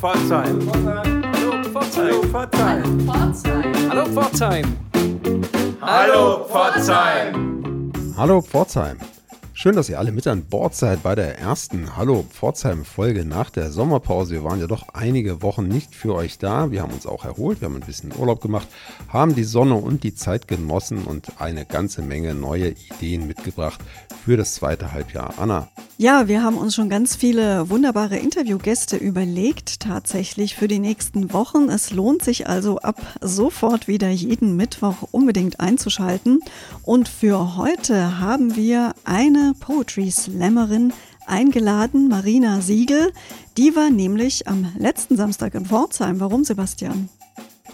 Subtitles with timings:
[0.00, 0.58] Pforzheim.
[0.72, 2.32] Hallo Pforzheim.
[3.90, 4.64] Hallo Pforzheim.
[5.82, 7.92] Hallo Pforzheim.
[8.16, 8.96] Hallo Pforzheim.
[9.52, 13.70] Schön, dass ihr alle mit an Bord seid bei der ersten Hallo Pforzheim-Folge nach der
[13.70, 14.32] Sommerpause.
[14.32, 16.70] Wir waren ja doch einige Wochen nicht für euch da.
[16.70, 18.68] Wir haben uns auch erholt, wir haben ein bisschen Urlaub gemacht,
[19.08, 23.82] haben die Sonne und die Zeit genossen und eine ganze Menge neue Ideen mitgebracht
[24.24, 25.34] für das zweite Halbjahr.
[25.36, 25.68] Anna.
[26.00, 31.68] Ja, wir haben uns schon ganz viele wunderbare Interviewgäste überlegt, tatsächlich für die nächsten Wochen.
[31.68, 36.40] Es lohnt sich also ab sofort wieder jeden Mittwoch unbedingt einzuschalten.
[36.84, 40.94] Und für heute haben wir eine Poetry Slammerin
[41.26, 43.12] eingeladen, Marina Siegel.
[43.58, 46.18] Die war nämlich am letzten Samstag in Pforzheim.
[46.18, 47.10] Warum, Sebastian?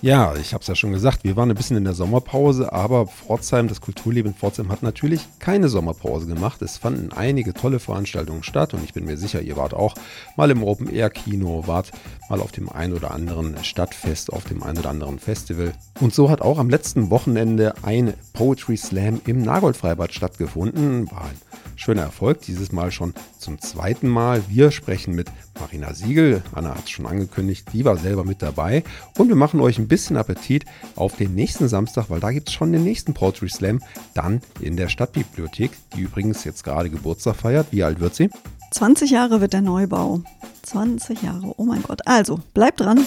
[0.03, 3.07] Ja, ich habe es ja schon gesagt, wir waren ein bisschen in der Sommerpause, aber
[3.07, 6.61] Pforzheim, das Kulturleben in Pforzheim hat natürlich keine Sommerpause gemacht.
[6.61, 9.95] Es fanden einige tolle Veranstaltungen statt und ich bin mir sicher, ihr wart auch
[10.37, 11.93] mal im Open-Air-Kino, wart
[12.29, 15.73] mal auf dem ein oder anderen Stadtfest, auf dem ein oder anderen Festival.
[16.01, 21.11] Und so hat auch am letzten Wochenende ein Poetry Slam im Nagold-Freibad stattgefunden.
[21.11, 21.41] War ein
[21.77, 24.43] schöner Erfolg, dieses Mal schon zum zweiten Mal.
[24.49, 28.85] Wir sprechen mit Marina Siegel, Anna hat es schon angekündigt, die war selber mit dabei
[29.17, 32.55] und wir machen euch ein bisschen Appetit auf den nächsten Samstag, weil da gibt es
[32.55, 33.81] schon den nächsten Poetry Slam,
[34.15, 37.69] dann in der Stadtbibliothek, die übrigens jetzt gerade Geburtstag feiert.
[37.71, 38.31] Wie alt wird sie?
[38.73, 40.23] 20 Jahre wird der Neubau.
[40.63, 42.07] 20 Jahre, oh mein Gott.
[42.07, 43.07] Also, bleibt dran.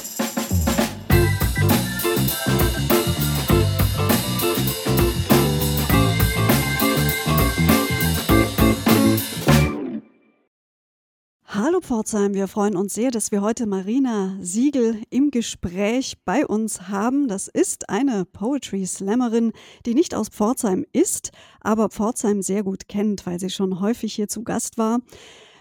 [11.79, 16.89] Hallo Pforzheim, wir freuen uns sehr, dass wir heute Marina Siegel im Gespräch bei uns
[16.89, 17.29] haben.
[17.29, 19.53] Das ist eine Poetry Slammerin,
[19.85, 24.27] die nicht aus Pforzheim ist, aber Pforzheim sehr gut kennt, weil sie schon häufig hier
[24.27, 24.99] zu Gast war.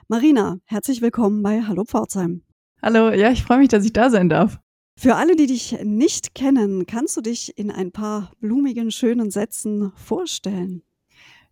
[0.09, 2.43] Marina, herzlich willkommen bei Hallo Pforzheim.
[2.83, 4.59] Hallo, ja, ich freue mich, dass ich da sein darf.
[4.99, 9.93] Für alle, die dich nicht kennen, kannst du dich in ein paar blumigen, schönen Sätzen
[9.95, 10.83] vorstellen?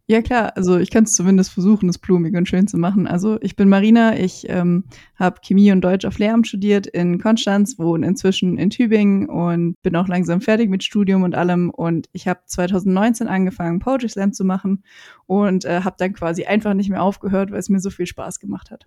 [0.09, 3.09] Ja klar, also ich kann es zumindest versuchen, es blumig und schön zu machen.
[3.09, 4.85] Also ich bin Marina, ich ähm,
[5.17, 9.97] habe Chemie und Deutsch auf Lehramt studiert in Konstanz, wohne inzwischen in Tübingen und bin
[9.97, 11.71] auch langsam fertig mit Studium und allem.
[11.71, 14.85] Und ich habe 2019 angefangen, Poetry Slam zu machen
[15.27, 18.39] und äh, habe dann quasi einfach nicht mehr aufgehört, weil es mir so viel Spaß
[18.39, 18.87] gemacht hat.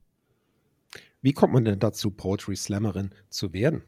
[1.21, 3.83] Wie kommt man denn dazu, Poetry Slammerin zu werden?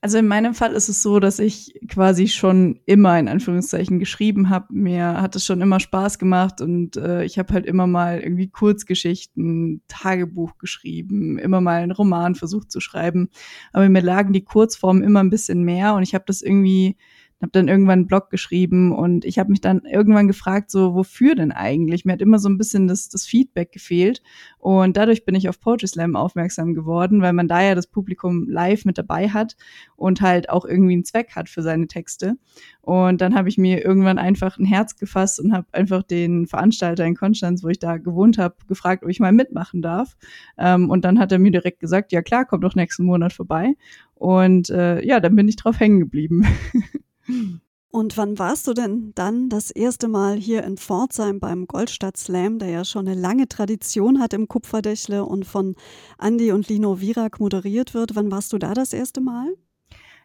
[0.00, 4.48] Also in meinem Fall ist es so, dass ich quasi schon immer in Anführungszeichen geschrieben
[4.48, 4.66] habe.
[4.70, 8.48] Mir hat es schon immer Spaß gemacht und äh, ich habe halt immer mal irgendwie
[8.48, 13.28] Kurzgeschichten, Tagebuch geschrieben, immer mal einen Roman versucht zu schreiben.
[13.72, 16.96] Aber mir lagen die Kurzformen immer ein bisschen mehr und ich habe das irgendwie
[17.40, 21.34] habe dann irgendwann einen Blog geschrieben und ich habe mich dann irgendwann gefragt, so wofür
[21.34, 22.04] denn eigentlich?
[22.04, 24.22] Mir hat immer so ein bisschen das, das Feedback gefehlt
[24.58, 28.48] und dadurch bin ich auf Poetry Slam aufmerksam geworden, weil man da ja das Publikum
[28.48, 29.56] live mit dabei hat
[29.96, 32.36] und halt auch irgendwie einen Zweck hat für seine Texte.
[32.80, 37.04] Und dann habe ich mir irgendwann einfach ein Herz gefasst und habe einfach den Veranstalter
[37.04, 40.16] in Konstanz, wo ich da gewohnt habe, gefragt, ob ich mal mitmachen darf.
[40.56, 43.74] Ähm, und dann hat er mir direkt gesagt, ja klar, komm doch nächsten Monat vorbei.
[44.14, 46.46] Und äh, ja, dann bin ich drauf hängen geblieben.
[47.90, 52.58] Und wann warst du denn dann das erste Mal hier in Pforzheim beim Goldstadt Slam,
[52.58, 55.74] der ja schon eine lange Tradition hat im Kupferdächle und von
[56.20, 58.14] Andy und Lino Virak moderiert wird?
[58.14, 59.54] Wann warst du da das erste Mal?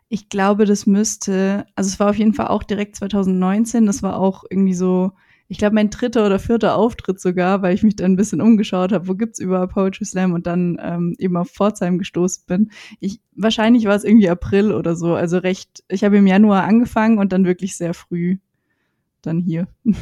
[0.10, 3.86] Ich glaube, das müsste, also es war auf jeden Fall auch direkt 2019.
[3.86, 5.14] Das war auch irgendwie so
[5.54, 8.92] ich glaube, mein dritter oder vierter Auftritt sogar, weil ich mich dann ein bisschen umgeschaut
[8.92, 12.72] habe, wo gibt's überall Poetry Slam und dann ähm, eben auf Pforzheim gestoßen bin.
[13.00, 17.20] Ich, wahrscheinlich war es irgendwie April oder so, also recht, ich habe im Januar angefangen
[17.20, 18.38] und dann wirklich sehr früh
[19.22, 19.68] dann hier.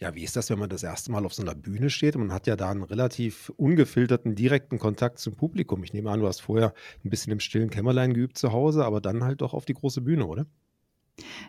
[0.00, 2.16] Ja, wie ist das, wenn man das erste Mal auf so einer Bühne steht?
[2.16, 5.82] Man hat ja da einen relativ ungefilterten, direkten Kontakt zum Publikum.
[5.82, 6.72] Ich nehme an, du hast vorher
[7.04, 10.00] ein bisschen im stillen Kämmerlein geübt zu Hause, aber dann halt doch auf die große
[10.00, 10.46] Bühne, oder?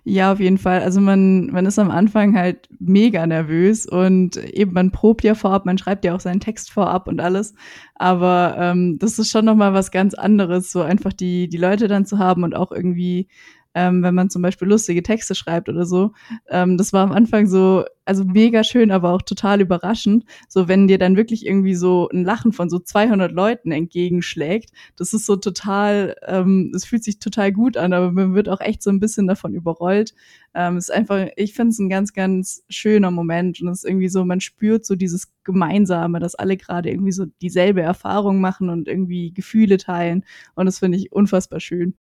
[0.03, 0.81] Ja, auf jeden Fall.
[0.81, 5.65] Also man, man ist am Anfang halt mega nervös und eben man probt ja vorab,
[5.65, 7.53] man schreibt ja auch seinen Text vorab und alles.
[7.95, 12.05] Aber ähm, das ist schon nochmal was ganz anderes, so einfach die, die Leute dann
[12.05, 13.27] zu haben und auch irgendwie
[13.75, 16.11] ähm, wenn man zum Beispiel lustige Texte schreibt oder so.
[16.49, 20.25] Ähm, das war am Anfang so, also mega schön, aber auch total überraschend.
[20.47, 25.13] So, wenn dir dann wirklich irgendwie so ein Lachen von so 200 Leuten entgegenschlägt, das
[25.13, 28.89] ist so total, ähm, fühlt sich total gut an, aber man wird auch echt so
[28.89, 30.13] ein bisschen davon überrollt.
[30.53, 33.89] Ähm, es ist einfach, ich finde es ein ganz, ganz schöner Moment und es ist
[33.89, 38.69] irgendwie so, man spürt so dieses Gemeinsame, dass alle gerade irgendwie so dieselbe Erfahrung machen
[38.69, 40.25] und irgendwie Gefühle teilen
[40.55, 41.95] und das finde ich unfassbar schön.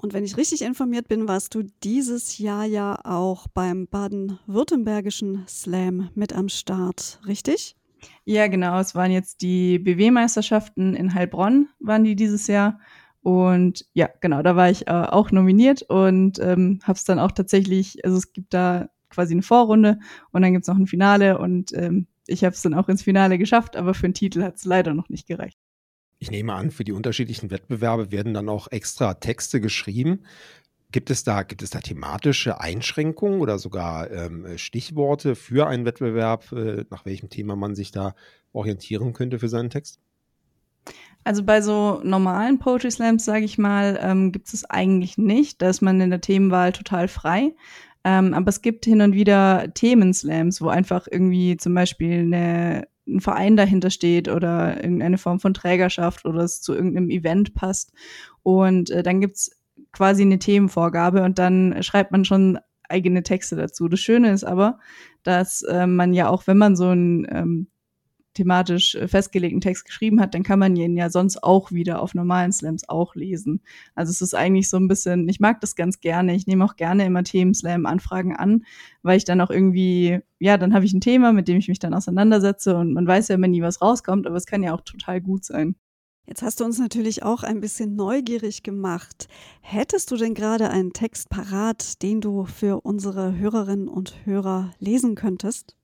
[0.00, 6.10] Und wenn ich richtig informiert bin, warst du dieses Jahr ja auch beim baden-württembergischen Slam
[6.14, 7.76] mit am Start, richtig?
[8.24, 8.78] Ja, genau.
[8.78, 12.78] Es waren jetzt die BW-Meisterschaften in Heilbronn, waren die dieses Jahr.
[13.22, 17.32] Und ja, genau, da war ich äh, auch nominiert und ähm, habe es dann auch
[17.32, 19.98] tatsächlich, also es gibt da quasi eine Vorrunde
[20.30, 23.36] und dann gibt's noch ein Finale und ähm, ich habe es dann auch ins Finale
[23.36, 25.58] geschafft, aber für einen Titel hat es leider noch nicht gereicht.
[26.18, 30.24] Ich nehme an, für die unterschiedlichen Wettbewerbe werden dann auch extra Texte geschrieben.
[30.90, 36.50] Gibt es da, gibt es da thematische Einschränkungen oder sogar ähm, Stichworte für einen Wettbewerb,
[36.52, 38.14] äh, nach welchem Thema man sich da
[38.52, 40.00] orientieren könnte für seinen Text?
[41.24, 45.60] Also bei so normalen Poetry Slams, sage ich mal, ähm, gibt es eigentlich nicht.
[45.60, 47.54] Da ist man in der Themenwahl total frei.
[48.04, 53.20] Ähm, aber es gibt hin und wieder Themenslams, wo einfach irgendwie zum Beispiel eine, ein
[53.20, 57.92] Verein dahinter steht oder irgendeine Form von Trägerschaft oder es zu irgendeinem Event passt.
[58.42, 59.50] Und äh, dann gibt's
[59.92, 62.58] quasi eine Themenvorgabe und dann schreibt man schon
[62.88, 63.88] eigene Texte dazu.
[63.88, 64.78] Das Schöne ist aber,
[65.22, 67.68] dass äh, man ja auch, wenn man so ein ähm,
[68.38, 72.14] thematisch äh, festgelegten Text geschrieben hat, dann kann man ihn ja sonst auch wieder auf
[72.14, 73.60] normalen Slams auch lesen.
[73.96, 76.34] Also es ist eigentlich so ein bisschen, ich mag das ganz gerne.
[76.36, 78.64] Ich nehme auch gerne immer Themenslam-Anfragen an,
[79.02, 81.80] weil ich dann auch irgendwie, ja, dann habe ich ein Thema, mit dem ich mich
[81.80, 84.82] dann auseinandersetze und man weiß ja immer nie, was rauskommt, aber es kann ja auch
[84.82, 85.74] total gut sein.
[86.26, 89.26] Jetzt hast du uns natürlich auch ein bisschen neugierig gemacht.
[89.62, 95.14] Hättest du denn gerade einen Text parat, den du für unsere Hörerinnen und Hörer lesen
[95.14, 95.77] könntest?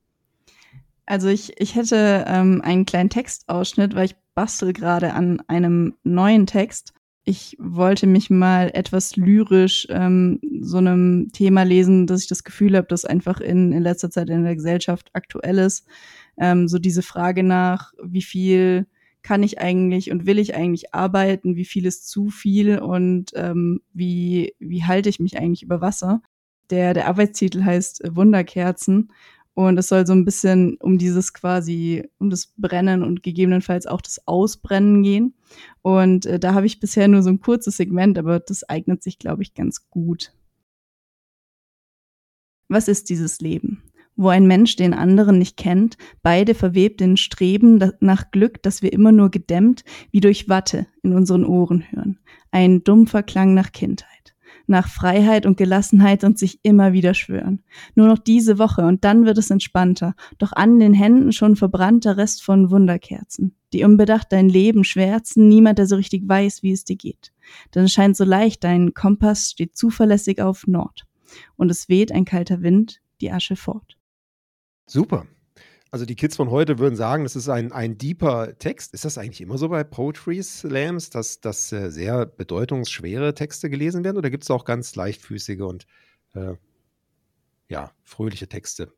[1.06, 6.46] Also ich, ich hätte ähm, einen kleinen Textausschnitt, weil ich bastel gerade an einem neuen
[6.46, 6.92] Text.
[7.24, 12.76] Ich wollte mich mal etwas lyrisch ähm, so einem Thema lesen, dass ich das Gefühl
[12.76, 15.86] habe, dass einfach in, in letzter Zeit in der Gesellschaft aktuell ist.
[16.36, 18.86] Ähm, so diese Frage nach, wie viel
[19.22, 23.80] kann ich eigentlich und will ich eigentlich arbeiten, wie viel ist zu viel und ähm,
[23.94, 26.20] wie, wie halte ich mich eigentlich über Wasser.
[26.70, 29.10] Der, der Arbeitstitel heißt Wunderkerzen
[29.54, 34.00] und es soll so ein bisschen um dieses quasi, um das Brennen und gegebenenfalls auch
[34.00, 35.34] das Ausbrennen gehen.
[35.80, 39.18] Und äh, da habe ich bisher nur so ein kurzes Segment, aber das eignet sich,
[39.18, 40.32] glaube ich, ganz gut.
[42.68, 43.84] Was ist dieses Leben?
[44.16, 48.92] Wo ein Mensch den anderen nicht kennt, beide verwebt in Streben nach Glück, das wir
[48.92, 52.18] immer nur gedämmt, wie durch Watte in unseren Ohren hören.
[52.50, 54.33] Ein dumpfer Klang nach Kindheit
[54.66, 57.62] nach Freiheit und Gelassenheit und sich immer wieder schwören.
[57.94, 62.16] Nur noch diese Woche und dann wird es entspannter, doch an den Händen schon verbrannter
[62.16, 66.84] Rest von Wunderkerzen, die unbedacht dein Leben schwärzen, niemand, der so richtig weiß, wie es
[66.84, 67.32] dir geht.
[67.74, 71.04] Denn es scheint so leicht, dein Kompass steht zuverlässig auf Nord.
[71.56, 73.96] Und es weht ein kalter Wind die Asche fort.
[74.86, 75.26] Super.
[75.94, 78.94] Also die Kids von heute würden sagen, das ist ein, ein deeper Text.
[78.94, 84.02] Ist das eigentlich immer so bei Poetry Slams, dass, dass äh, sehr bedeutungsschwere Texte gelesen
[84.02, 84.16] werden?
[84.16, 85.86] Oder gibt es auch ganz leichtfüßige und
[86.34, 86.54] äh,
[87.68, 88.92] ja, fröhliche Texte?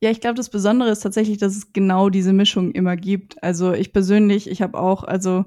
[0.00, 3.42] Ja, ich glaube, das Besondere ist tatsächlich, dass es genau diese Mischung immer gibt.
[3.42, 5.44] Also ich persönlich, ich habe auch, also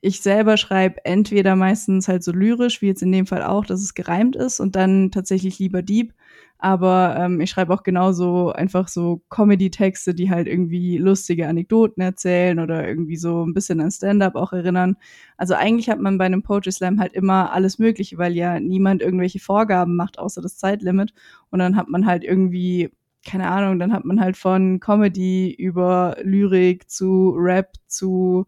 [0.00, 3.80] ich selber schreibe entweder meistens halt so lyrisch, wie jetzt in dem Fall auch, dass
[3.80, 6.12] es gereimt ist und dann tatsächlich lieber deep.
[6.62, 12.60] Aber ähm, ich schreibe auch genauso einfach so Comedy-Texte, die halt irgendwie lustige Anekdoten erzählen
[12.60, 14.96] oder irgendwie so ein bisschen an Stand-up auch erinnern.
[15.36, 19.02] Also eigentlich hat man bei einem Poetry Slam halt immer alles Mögliche, weil ja niemand
[19.02, 21.12] irgendwelche Vorgaben macht, außer das Zeitlimit.
[21.50, 22.92] Und dann hat man halt irgendwie
[23.26, 28.46] keine Ahnung, dann hat man halt von Comedy über Lyrik zu Rap zu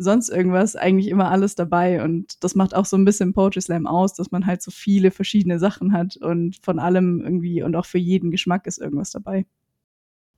[0.00, 2.02] sonst irgendwas eigentlich immer alles dabei.
[2.02, 5.10] Und das macht auch so ein bisschen Poetry Slam aus, dass man halt so viele
[5.10, 9.46] verschiedene Sachen hat und von allem irgendwie und auch für jeden Geschmack ist irgendwas dabei.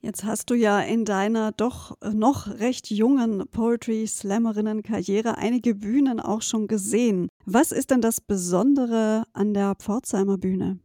[0.01, 6.19] Jetzt hast du ja in deiner doch noch recht jungen Poetry Slammerinnen Karriere einige Bühnen
[6.19, 7.29] auch schon gesehen.
[7.45, 10.79] Was ist denn das Besondere an der Pforzheimer Bühne?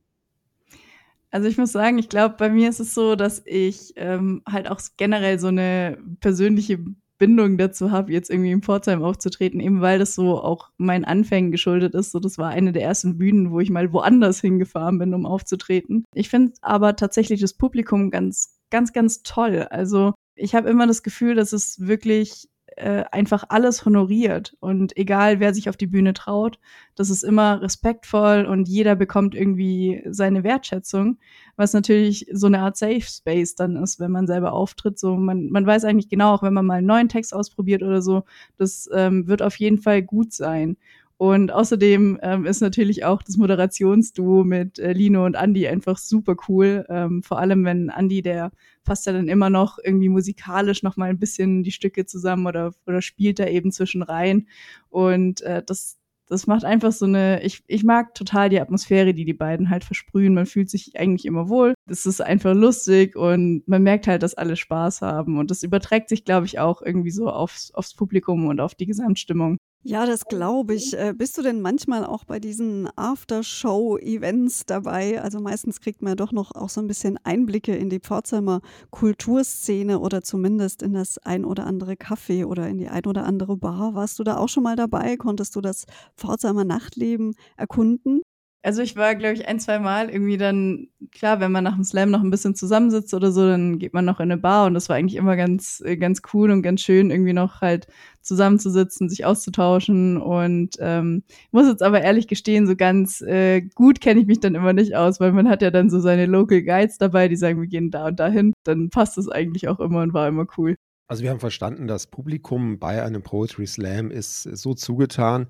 [1.32, 4.70] Also ich muss sagen, ich glaube, bei mir ist es so, dass ich ähm, halt
[4.70, 6.78] auch generell so eine persönliche
[7.18, 11.50] Bindung dazu habe, jetzt irgendwie im Pforzheim aufzutreten, eben weil das so auch meinen Anfängen
[11.50, 12.12] geschuldet ist.
[12.12, 16.04] So, das war eine der ersten Bühnen, wo ich mal woanders hingefahren bin, um aufzutreten.
[16.14, 19.66] Ich finde aber tatsächlich das Publikum ganz, ganz, ganz toll.
[19.70, 22.48] Also ich habe immer das Gefühl, dass es wirklich
[22.78, 26.58] äh, einfach alles honoriert und egal wer sich auf die Bühne traut,
[26.94, 31.18] das ist immer respektvoll und jeder bekommt irgendwie seine Wertschätzung,
[31.56, 34.98] was natürlich so eine Art Safe Space dann ist, wenn man selber auftritt.
[34.98, 38.02] So man, man weiß eigentlich genau, auch wenn man mal einen neuen Text ausprobiert oder
[38.02, 38.24] so,
[38.56, 40.76] das ähm, wird auf jeden Fall gut sein.
[41.18, 46.36] Und außerdem ähm, ist natürlich auch das Moderationsduo mit äh, Lino und Andy einfach super
[46.48, 46.86] cool.
[46.88, 48.52] Ähm, vor allem, wenn Andy, der
[48.84, 52.72] fasst ja dann immer noch irgendwie musikalisch noch mal ein bisschen die Stücke zusammen oder,
[52.86, 54.46] oder spielt da eben zwischen rein.
[54.90, 55.98] Und äh, das,
[56.28, 59.82] das macht einfach so eine, ich, ich mag total die Atmosphäre, die die beiden halt
[59.82, 60.34] versprühen.
[60.34, 61.74] Man fühlt sich eigentlich immer wohl.
[61.90, 65.36] Es ist einfach lustig und man merkt halt, dass alle Spaß haben.
[65.36, 68.86] Und das überträgt sich, glaube ich, auch irgendwie so aufs, aufs Publikum und auf die
[68.86, 69.58] Gesamtstimmung.
[69.84, 70.92] Ja, das glaube ich.
[70.98, 75.22] Äh, bist du denn manchmal auch bei diesen Aftershow-Events dabei?
[75.22, 78.60] Also meistens kriegt man ja doch noch auch so ein bisschen Einblicke in die Pforzheimer
[78.90, 83.56] Kulturszene oder zumindest in das ein oder andere Café oder in die ein oder andere
[83.56, 83.94] Bar.
[83.94, 85.16] Warst du da auch schon mal dabei?
[85.16, 85.84] Konntest du das
[86.16, 88.22] Pforzheimer Nachtleben erkunden?
[88.62, 91.84] Also ich war, glaube ich, ein, zwei Mal irgendwie dann, klar, wenn man nach dem
[91.84, 94.74] Slam noch ein bisschen zusammensitzt oder so, dann geht man noch in eine Bar und
[94.74, 97.86] das war eigentlich immer ganz, äh, ganz cool und ganz schön, irgendwie noch halt
[98.20, 100.16] zusammenzusitzen, sich auszutauschen.
[100.20, 101.22] Und ähm,
[101.52, 104.94] muss jetzt aber ehrlich gestehen, so ganz äh, gut kenne ich mich dann immer nicht
[104.96, 107.90] aus, weil man hat ja dann so seine Local Guides dabei, die sagen, wir gehen
[107.92, 108.54] da und dahin.
[108.64, 110.76] Dann passt es eigentlich auch immer und war immer cool.
[111.10, 115.46] Also wir haben verstanden, das Publikum bei einem Poetry Slam ist so zugetan,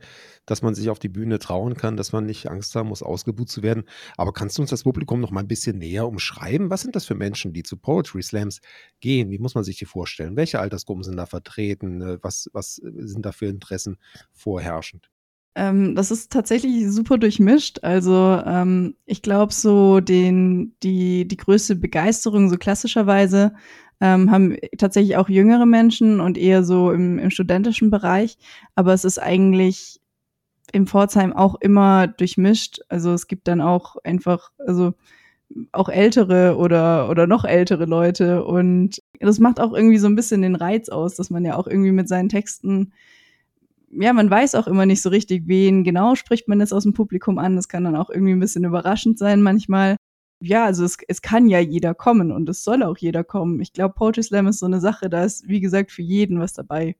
[0.46, 3.48] dass man sich auf die Bühne trauen kann, dass man nicht Angst haben muss, ausgebucht
[3.48, 3.82] zu werden.
[4.16, 6.70] Aber kannst du uns das Publikum noch mal ein bisschen näher umschreiben?
[6.70, 8.60] Was sind das für Menschen, die zu Poetry Slams
[9.00, 9.32] gehen?
[9.32, 10.36] Wie muss man sich die vorstellen?
[10.36, 12.18] Welche Altersgruppen sind da vertreten?
[12.22, 13.98] Was, was sind da für Interessen
[14.32, 15.10] vorherrschend?
[15.56, 17.80] Ähm, das ist tatsächlich super durchmischt.
[17.82, 23.54] Also ähm, ich glaube, so den, die, die größte Begeisterung, so klassischerweise,
[24.00, 28.38] ähm, haben tatsächlich auch jüngere Menschen und eher so im, im studentischen Bereich.
[28.74, 30.00] Aber es ist eigentlich
[30.72, 32.80] im Pforzheim auch immer durchmischt.
[32.88, 34.94] Also es gibt dann auch einfach, also
[35.72, 38.44] auch ältere oder, oder noch ältere Leute.
[38.44, 41.66] Und das macht auch irgendwie so ein bisschen den Reiz aus, dass man ja auch
[41.66, 42.92] irgendwie mit seinen Texten,
[43.90, 46.92] ja, man weiß auch immer nicht so richtig, wen genau spricht man jetzt aus dem
[46.92, 47.56] Publikum an.
[47.56, 49.96] Das kann dann auch irgendwie ein bisschen überraschend sein manchmal
[50.40, 53.60] ja, also es, es kann ja jeder kommen und es soll auch jeder kommen.
[53.60, 56.52] Ich glaube, Poetry Slam ist so eine Sache, da ist, wie gesagt, für jeden was
[56.52, 56.96] dabei.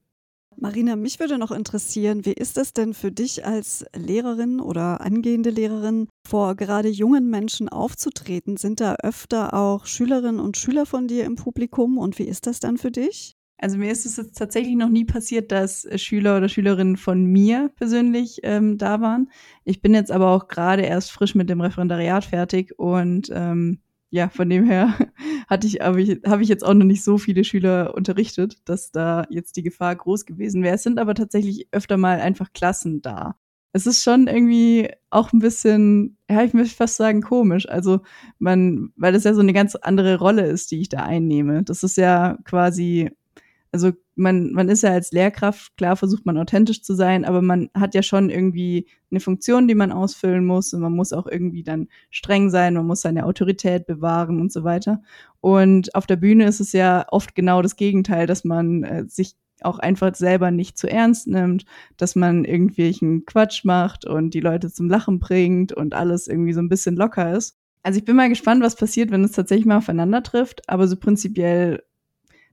[0.61, 5.51] Marina, mich würde noch interessieren, wie ist es denn für dich als Lehrerin oder angehende
[5.51, 8.57] Lehrerin, vor gerade jungen Menschen aufzutreten?
[8.57, 12.59] Sind da öfter auch Schülerinnen und Schüler von dir im Publikum und wie ist das
[12.59, 13.38] dann für dich?
[13.61, 17.25] Also mir ist es jetzt tatsächlich noch nie passiert, dass äh, Schüler oder Schülerinnen von
[17.25, 19.31] mir persönlich ähm, da waren.
[19.65, 24.29] Ich bin jetzt aber auch gerade erst frisch mit dem Referendariat fertig und ähm, ja,
[24.29, 24.95] von dem her
[25.49, 28.93] hatte ich, habe ich, hab ich jetzt auch noch nicht so viele Schüler unterrichtet, dass
[28.93, 30.77] da jetzt die Gefahr groß gewesen wäre.
[30.77, 33.37] Es sind aber tatsächlich öfter mal einfach Klassen da.
[33.73, 37.69] Es ist schon irgendwie auch ein bisschen, ja, ich möchte fast sagen, komisch.
[37.69, 38.01] Also
[38.39, 41.65] man, weil das ja so eine ganz andere Rolle ist, die ich da einnehme.
[41.65, 43.11] Das ist ja quasi
[43.73, 47.69] also man, man ist ja als Lehrkraft, klar versucht man authentisch zu sein, aber man
[47.75, 51.63] hat ja schon irgendwie eine Funktion, die man ausfüllen muss und man muss auch irgendwie
[51.63, 55.03] dann streng sein, man muss seine Autorität bewahren und so weiter.
[55.41, 59.37] Und auf der Bühne ist es ja oft genau das Gegenteil, dass man äh, sich
[59.61, 61.65] auch einfach selber nicht zu ernst nimmt,
[61.97, 66.61] dass man irgendwelchen Quatsch macht und die Leute zum Lachen bringt und alles irgendwie so
[66.61, 67.57] ein bisschen locker ist.
[67.83, 70.97] Also ich bin mal gespannt, was passiert, wenn es tatsächlich mal aufeinander trifft, aber so
[70.97, 71.83] prinzipiell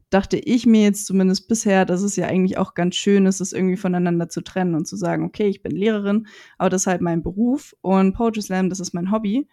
[0.09, 3.53] dachte ich mir jetzt zumindest bisher, dass es ja eigentlich auch ganz schön ist, es
[3.53, 7.01] irgendwie voneinander zu trennen und zu sagen, okay, ich bin Lehrerin, aber das ist halt
[7.01, 9.47] mein Beruf und Poetry Slam, das ist mein Hobby.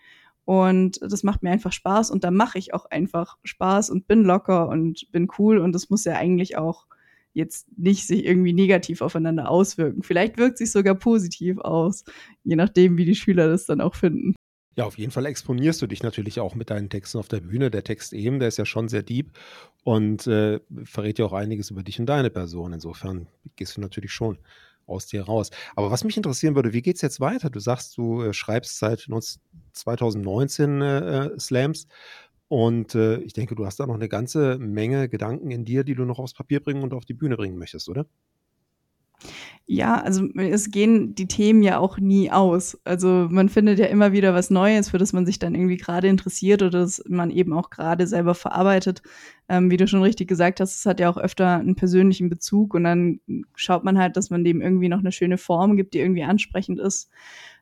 [0.44, 4.24] Und das macht mir einfach Spaß und da mache ich auch einfach Spaß und bin
[4.24, 6.86] locker und bin cool und das muss ja eigentlich auch
[7.32, 10.02] jetzt nicht sich irgendwie negativ aufeinander auswirken.
[10.02, 12.04] Vielleicht wirkt sich sogar positiv aus,
[12.44, 14.34] je nachdem, wie die Schüler das dann auch finden.
[14.76, 17.70] Ja, auf jeden Fall exponierst du dich natürlich auch mit deinen Texten auf der Bühne.
[17.70, 19.30] Der Text eben, der ist ja schon sehr deep
[19.84, 22.72] und äh, verrät ja auch einiges über dich und deine Person.
[22.72, 23.26] Insofern
[23.56, 24.38] gehst du natürlich schon
[24.86, 25.50] aus dir raus.
[25.76, 27.50] Aber was mich interessieren würde, wie geht es jetzt weiter?
[27.50, 29.06] Du sagst, du äh, schreibst seit
[29.72, 31.86] 2019 äh, äh, Slams
[32.48, 35.94] und äh, ich denke, du hast da noch eine ganze Menge Gedanken in dir, die
[35.94, 38.06] du noch aufs Papier bringen und auf die Bühne bringen möchtest, oder?
[39.66, 42.78] Ja, also es gehen die Themen ja auch nie aus.
[42.84, 46.08] Also man findet ja immer wieder was Neues, für das man sich dann irgendwie gerade
[46.08, 49.02] interessiert oder das man eben auch gerade selber verarbeitet.
[49.48, 52.74] Ähm, wie du schon richtig gesagt hast, es hat ja auch öfter einen persönlichen Bezug
[52.74, 53.20] und dann
[53.54, 56.80] schaut man halt, dass man dem irgendwie noch eine schöne Form gibt, die irgendwie ansprechend
[56.80, 57.08] ist.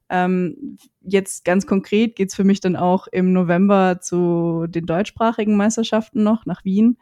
[0.09, 6.25] Ähm, jetzt ganz konkret geht's für mich dann auch im November zu den deutschsprachigen Meisterschaften
[6.25, 6.99] noch nach Wien.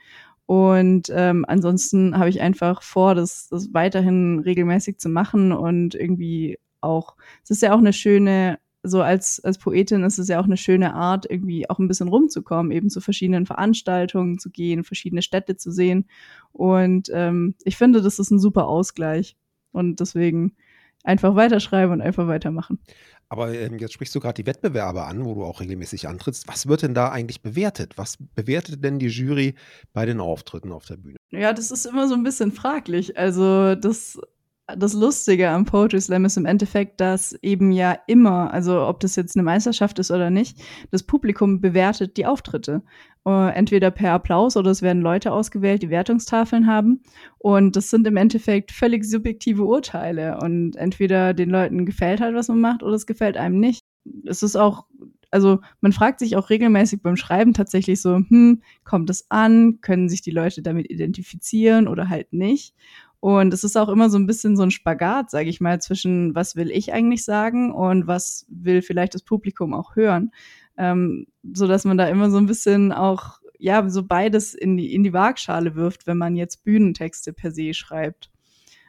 [0.49, 6.59] Und ähm, ansonsten habe ich einfach vor, das, das weiterhin regelmäßig zu machen und irgendwie
[6.81, 10.47] auch, es ist ja auch eine schöne, so als, als Poetin ist es ja auch
[10.47, 15.21] eine schöne Art, irgendwie auch ein bisschen rumzukommen, eben zu verschiedenen Veranstaltungen zu gehen, verschiedene
[15.21, 16.07] Städte zu sehen.
[16.53, 19.37] Und ähm, ich finde, das ist ein super Ausgleich.
[19.73, 20.55] Und deswegen
[21.05, 22.79] einfach weiterschreiben und einfach weitermachen.
[23.29, 26.49] Aber ähm, jetzt sprichst du gerade die Wettbewerbe an, wo du auch regelmäßig antrittst.
[26.49, 27.99] Was wird denn da eigentlich bewertet?
[27.99, 29.55] Was bewertet denn die Jury
[29.93, 31.17] bei den Auftritten auf der Bühne?
[31.31, 33.19] Ja, das ist immer so ein bisschen fraglich.
[33.19, 34.19] Also das
[34.77, 39.17] das Lustige am Poetry Slam ist im Endeffekt, dass eben ja immer, also ob das
[39.17, 40.59] jetzt eine Meisterschaft ist oder nicht,
[40.91, 42.83] das Publikum bewertet die Auftritte.
[43.25, 47.03] Uh, entweder per Applaus oder es werden Leute ausgewählt, die Wertungstafeln haben.
[47.37, 50.39] Und das sind im Endeffekt völlig subjektive Urteile.
[50.41, 53.83] Und entweder den Leuten gefällt halt, was man macht, oder es gefällt einem nicht.
[54.25, 54.87] Es ist auch
[55.31, 59.81] also man fragt sich auch regelmäßig beim Schreiben tatsächlich so, hm, kommt es an?
[59.81, 62.75] Können sich die Leute damit identifizieren oder halt nicht?
[63.21, 66.35] Und es ist auch immer so ein bisschen so ein Spagat, sage ich mal, zwischen
[66.35, 70.31] was will ich eigentlich sagen und was will vielleicht das Publikum auch hören,
[70.77, 74.95] ähm, so dass man da immer so ein bisschen auch ja so beides in die
[74.95, 78.31] in die Waagschale wirft, wenn man jetzt Bühnentexte per se schreibt.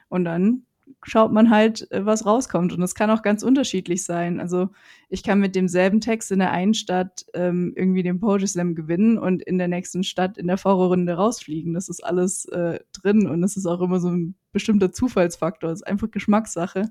[0.10, 0.64] Und dann
[1.04, 2.74] schaut man halt, äh, was rauskommt.
[2.74, 4.40] Und es kann auch ganz unterschiedlich sein.
[4.40, 4.70] Also
[5.10, 9.18] ich kann mit demselben Text in der einen Stadt ähm, irgendwie den Poetry Slam gewinnen
[9.18, 11.74] und in der nächsten Stadt in der Vorrunde rausfliegen.
[11.74, 15.72] Das ist alles äh, drin und es ist auch immer so ein bestimmter Zufallsfaktor.
[15.72, 16.90] Es ist einfach Geschmackssache.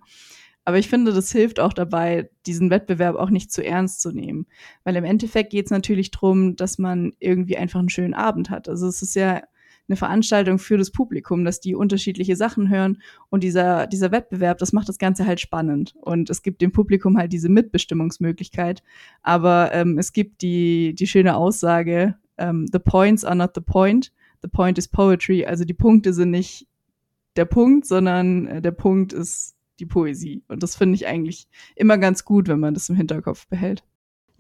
[0.65, 4.47] Aber ich finde, das hilft auch dabei, diesen Wettbewerb auch nicht zu ernst zu nehmen.
[4.85, 8.69] Weil im Endeffekt geht es natürlich darum, dass man irgendwie einfach einen schönen Abend hat.
[8.69, 9.43] Also es ist ja
[9.89, 13.01] eine Veranstaltung für das Publikum, dass die unterschiedliche Sachen hören.
[13.31, 15.95] Und dieser, dieser Wettbewerb, das macht das Ganze halt spannend.
[16.01, 18.83] Und es gibt dem Publikum halt diese Mitbestimmungsmöglichkeit,
[19.23, 24.13] aber ähm, es gibt die, die schöne Aussage, ähm, the points are not the point,
[24.43, 26.69] the point is poetry, also die Punkte sind nicht
[27.37, 30.43] der Punkt, sondern äh, der Punkt ist die Poesie.
[30.49, 33.85] Und das finde ich eigentlich immer ganz gut, wenn man das im Hinterkopf behält.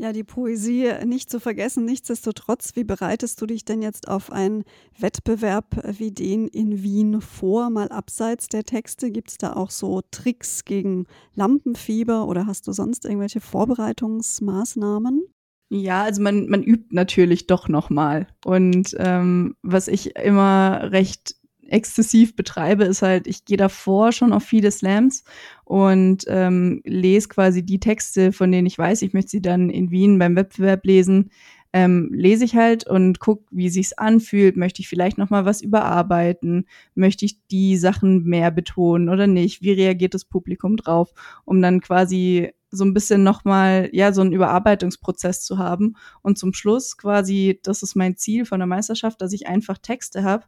[0.00, 1.85] Ja, die Poesie nicht zu vergessen.
[1.85, 4.62] Nichtsdestotrotz, wie bereitest du dich denn jetzt auf einen
[4.97, 7.69] Wettbewerb wie den in Wien vor?
[7.69, 12.73] Mal abseits der Texte, gibt es da auch so Tricks gegen Lampenfieber oder hast du
[12.73, 15.25] sonst irgendwelche Vorbereitungsmaßnahmen?
[15.71, 18.28] Ja, also man, man übt natürlich doch nochmal.
[18.45, 21.35] Und ähm, was ich immer recht
[21.69, 25.25] exzessiv betreibe, ist halt, ich gehe davor schon auf viele Slams
[25.65, 29.91] und ähm, lese quasi die Texte, von denen ich weiß, ich möchte sie dann in
[29.91, 31.31] Wien beim Wettbewerb lesen,
[31.73, 34.57] ähm, lese ich halt und gucke, wie sich's anfühlt.
[34.57, 36.67] Möchte ich vielleicht noch mal was überarbeiten?
[36.95, 39.61] Möchte ich die Sachen mehr betonen oder nicht?
[39.61, 41.13] Wie reagiert das Publikum drauf?
[41.45, 46.39] Um dann quasi so ein bisschen noch mal ja so einen Überarbeitungsprozess zu haben und
[46.39, 50.45] zum Schluss quasi, das ist mein Ziel von der Meisterschaft, dass ich einfach Texte habe,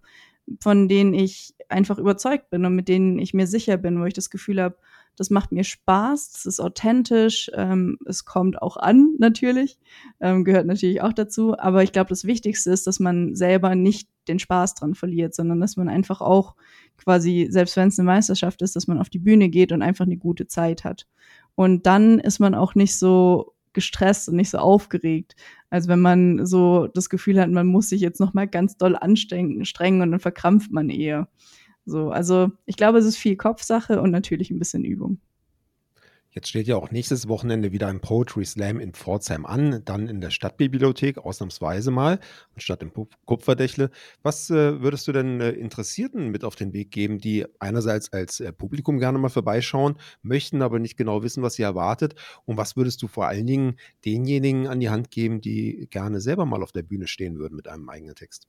[0.60, 4.14] von denen ich einfach überzeugt bin und mit denen ich mir sicher bin, wo ich
[4.14, 4.76] das Gefühl habe,
[5.16, 9.78] das macht mir Spaß, es ist authentisch, ähm, es kommt auch an natürlich,
[10.20, 11.58] ähm, gehört natürlich auch dazu.
[11.58, 15.60] Aber ich glaube, das Wichtigste ist, dass man selber nicht den Spaß dran verliert, sondern
[15.60, 16.54] dass man einfach auch
[16.96, 20.06] quasi, selbst wenn es eine Meisterschaft ist, dass man auf die Bühne geht und einfach
[20.06, 21.06] eine gute Zeit hat.
[21.54, 25.36] Und dann ist man auch nicht so gestresst und nicht so aufgeregt.
[25.70, 28.96] Also wenn man so das Gefühl hat, man muss sich jetzt noch mal ganz doll
[28.96, 31.28] anstrengen, strengen und dann verkrampft man eher.
[31.86, 35.20] So, also ich glaube, es ist viel Kopfsache und natürlich ein bisschen Übung.
[36.32, 40.20] Jetzt steht ja auch nächstes Wochenende wieder ein Poetry Slam in Pforzheim an, dann in
[40.20, 42.20] der Stadtbibliothek, ausnahmsweise mal,
[42.54, 42.92] anstatt im
[43.24, 43.90] Kupferdächle.
[44.22, 48.38] Was äh, würdest du denn äh, Interessierten mit auf den Weg geben, die einerseits als
[48.38, 52.14] äh, Publikum gerne mal vorbeischauen, möchten aber nicht genau wissen, was sie erwartet?
[52.44, 56.46] Und was würdest du vor allen Dingen denjenigen an die Hand geben, die gerne selber
[56.46, 58.46] mal auf der Bühne stehen würden mit einem eigenen Text?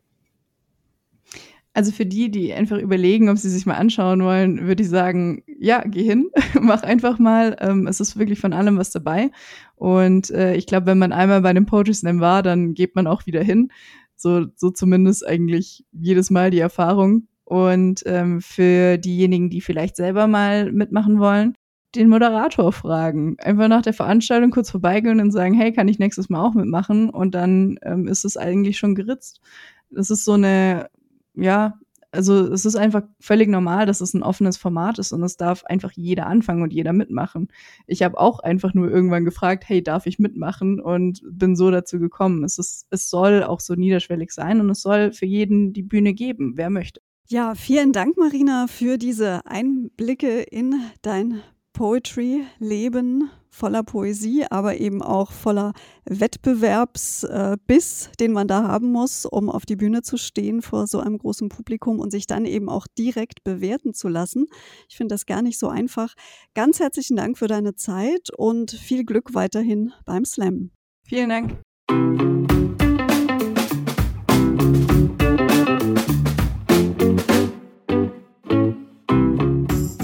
[1.74, 5.44] Also für die, die einfach überlegen, ob sie sich mal anschauen wollen, würde ich sagen,
[5.58, 6.30] ja, geh hin,
[6.62, 7.56] mach einfach mal.
[7.62, 9.32] Ähm, es ist wirklich von allem was dabei.
[9.76, 13.08] Und äh, ich glaube, wenn man einmal bei dem Poetry Slam war, dann geht man
[13.08, 13.72] auch wieder hin.
[14.18, 17.28] So, so zumindest eigentlich jedes Mal die Erfahrung.
[17.46, 21.56] Und ähm, für diejenigen, die vielleicht selber mal mitmachen wollen,
[21.96, 23.38] den Moderator fragen.
[23.40, 27.10] Einfach nach der Veranstaltung kurz vorbeigehen und sagen, hey, kann ich nächstes Mal auch mitmachen?
[27.10, 29.42] Und dann ähm, ist es eigentlich schon geritzt.
[29.90, 30.90] Das ist so eine
[31.36, 31.80] ja,
[32.12, 35.64] also es ist einfach völlig normal, dass es ein offenes Format ist und es darf
[35.66, 37.48] einfach jeder anfangen und jeder mitmachen.
[37.88, 40.82] Ich habe auch einfach nur irgendwann gefragt, hey, darf ich mitmachen?
[40.82, 42.44] Und bin so dazu gekommen.
[42.44, 46.14] Es, ist, es soll auch so niederschwellig sein und es soll für jeden die Bühne
[46.14, 47.02] geben, wer möchte.
[47.28, 51.42] Ja, vielen Dank, Marina, für diese Einblicke in dein
[51.82, 55.74] Poetry-Leben voller Poesie, aber eben auch voller
[56.06, 61.00] Wettbewerbsbiss, äh, den man da haben muss, um auf die Bühne zu stehen vor so
[61.00, 64.46] einem großen Publikum und sich dann eben auch direkt bewerten zu lassen.
[64.90, 66.14] Ich finde das gar nicht so einfach.
[66.54, 70.70] Ganz herzlichen Dank für deine Zeit und viel Glück weiterhin beim Slam.
[71.08, 72.41] Vielen Dank.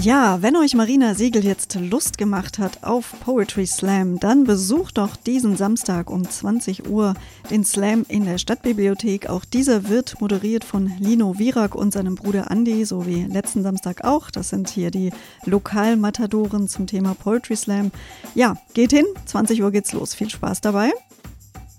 [0.00, 5.16] Ja, wenn euch Marina Siegel jetzt Lust gemacht hat auf Poetry Slam, dann besucht doch
[5.16, 7.14] diesen Samstag um 20 Uhr
[7.50, 9.28] den Slam in der Stadtbibliothek.
[9.28, 14.04] Auch dieser wird moderiert von Lino Virak und seinem Bruder Andy, so wie letzten Samstag
[14.04, 14.30] auch.
[14.30, 15.10] Das sind hier die
[15.46, 17.90] Lokalmatadoren zum Thema Poetry Slam.
[18.36, 20.14] Ja, geht hin, 20 Uhr geht's los.
[20.14, 20.92] Viel Spaß dabei.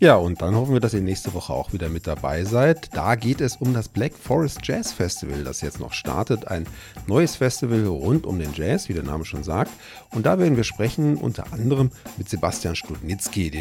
[0.02, 2.96] Ja, und dann hoffen wir, dass ihr nächste Woche auch wieder mit dabei seid.
[2.96, 6.48] Da geht es um das Black Forest Jazz Festival, das jetzt noch startet.
[6.48, 6.68] Ein
[7.06, 9.72] neues Festival rund um den Jazz, wie der Name schon sagt.
[10.12, 13.52] Und da werden wir sprechen unter anderem mit Sebastian Studnitzky,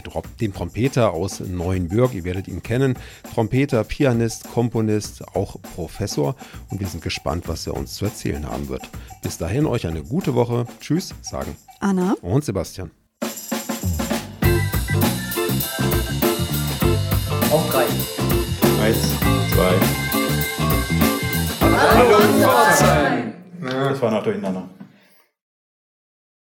[0.41, 2.15] dem Trompeter aus Neuenbürg.
[2.15, 2.97] Ihr werdet ihn kennen.
[3.35, 6.37] Trompeter, Pianist, Komponist, auch Professor.
[6.71, 8.89] Und wir sind gespannt, was er uns zu erzählen haben wird.
[9.23, 10.67] Bis dahin euch eine gute Woche.
[10.79, 12.93] Tschüss, sagen Anna und Sebastian.
[17.51, 17.85] Auf drei.
[18.85, 18.99] Eins,
[19.53, 19.75] zwei.
[21.61, 23.33] Hallo, Pforzheim!
[23.63, 24.69] Das war noch durcheinander.